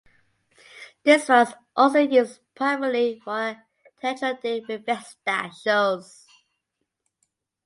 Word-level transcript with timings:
This 1.03 1.29
was 1.29 1.53
also 1.75 1.99
used 1.99 2.39
primarily 2.55 3.19
for 3.23 3.61
"Teatro 4.01 4.35
de 4.41 4.61
Revista" 4.67 5.51
shows. 5.53 6.25